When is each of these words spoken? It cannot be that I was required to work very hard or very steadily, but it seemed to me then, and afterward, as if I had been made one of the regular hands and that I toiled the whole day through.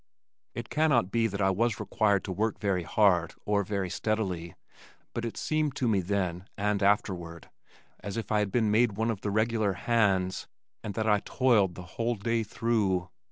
It 0.55 0.71
cannot 0.71 1.11
be 1.11 1.27
that 1.27 1.41
I 1.43 1.51
was 1.51 1.79
required 1.79 2.23
to 2.23 2.31
work 2.31 2.57
very 2.59 2.81
hard 2.81 3.35
or 3.45 3.63
very 3.63 3.91
steadily, 3.91 4.55
but 5.13 5.25
it 5.25 5.37
seemed 5.37 5.75
to 5.75 5.87
me 5.87 5.99
then, 5.99 6.47
and 6.57 6.81
afterward, 6.81 7.51
as 7.99 8.17
if 8.17 8.31
I 8.31 8.39
had 8.39 8.51
been 8.51 8.71
made 8.71 8.93
one 8.93 9.11
of 9.11 9.21
the 9.21 9.29
regular 9.29 9.73
hands 9.73 10.47
and 10.83 10.95
that 10.95 11.07
I 11.07 11.19
toiled 11.23 11.75
the 11.75 11.83
whole 12.01 12.15
day 12.15 12.41
through. 12.41 13.09